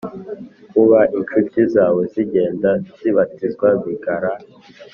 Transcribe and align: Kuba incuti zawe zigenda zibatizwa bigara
Kuba 0.71 0.99
incuti 1.17 1.61
zawe 1.73 2.01
zigenda 2.13 2.71
zibatizwa 2.99 3.67
bigara 3.83 4.31